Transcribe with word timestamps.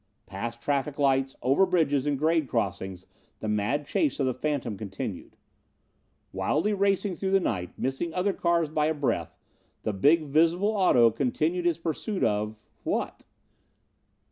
Past 0.25 0.63
traffic 0.63 0.97
lights, 0.97 1.35
over 1.43 1.63
bridges 1.63 2.07
and 2.07 2.17
grade 2.17 2.47
crossings 2.47 3.05
the 3.39 3.47
mad 3.47 3.85
chase 3.85 4.19
of 4.19 4.25
the 4.25 4.33
phantom 4.33 4.75
continued. 4.75 5.37
Wildly 6.33 6.73
racing 6.73 7.13
through 7.13 7.29
the 7.29 7.39
night, 7.39 7.77
missing 7.77 8.11
other 8.11 8.33
cars 8.33 8.71
by 8.71 8.87
a 8.87 8.95
breath, 8.95 9.37
the 9.83 9.93
big, 9.93 10.23
visible 10.23 10.69
auto 10.69 11.11
continued 11.11 11.67
its 11.67 11.77
pursuit 11.77 12.23
of 12.23 12.55
what? 12.81 13.25